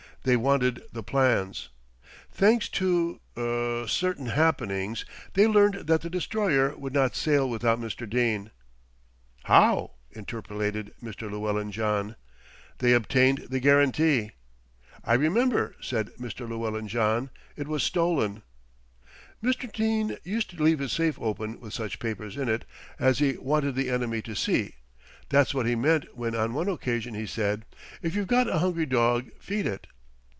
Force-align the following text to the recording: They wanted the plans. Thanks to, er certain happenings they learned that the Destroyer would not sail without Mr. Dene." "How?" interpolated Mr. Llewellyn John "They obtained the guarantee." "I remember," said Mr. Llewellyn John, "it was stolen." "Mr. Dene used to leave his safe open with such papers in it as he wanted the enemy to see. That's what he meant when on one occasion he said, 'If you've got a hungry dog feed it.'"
They 0.23 0.37
wanted 0.37 0.83
the 0.93 1.01
plans. 1.01 1.69
Thanks 2.31 2.69
to, 2.69 3.19
er 3.35 3.85
certain 3.87 4.27
happenings 4.27 5.03
they 5.33 5.47
learned 5.47 5.87
that 5.87 6.01
the 6.01 6.11
Destroyer 6.11 6.77
would 6.77 6.93
not 6.93 7.15
sail 7.15 7.49
without 7.49 7.81
Mr. 7.81 8.07
Dene." 8.07 8.51
"How?" 9.45 9.93
interpolated 10.11 10.93
Mr. 11.01 11.21
Llewellyn 11.27 11.71
John 11.71 12.15
"They 12.77 12.93
obtained 12.93 13.47
the 13.49 13.59
guarantee." 13.59 14.33
"I 15.03 15.15
remember," 15.15 15.75
said 15.81 16.11
Mr. 16.19 16.47
Llewellyn 16.47 16.87
John, 16.87 17.31
"it 17.55 17.67
was 17.67 17.81
stolen." 17.81 18.43
"Mr. 19.43 19.73
Dene 19.73 20.17
used 20.23 20.51
to 20.55 20.61
leave 20.63 20.77
his 20.77 20.91
safe 20.91 21.19
open 21.19 21.59
with 21.59 21.73
such 21.73 21.97
papers 21.97 22.37
in 22.37 22.47
it 22.47 22.63
as 22.99 23.17
he 23.17 23.37
wanted 23.37 23.73
the 23.73 23.89
enemy 23.89 24.21
to 24.21 24.35
see. 24.35 24.75
That's 25.29 25.55
what 25.55 25.65
he 25.65 25.73
meant 25.75 26.15
when 26.15 26.35
on 26.35 26.53
one 26.53 26.69
occasion 26.69 27.15
he 27.15 27.25
said, 27.25 27.65
'If 28.03 28.13
you've 28.13 28.27
got 28.27 28.47
a 28.47 28.59
hungry 28.59 28.85
dog 28.85 29.31
feed 29.39 29.65
it.'" 29.65 29.87